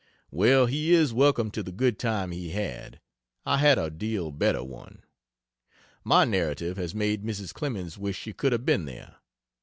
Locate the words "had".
2.49-2.99, 3.57-3.77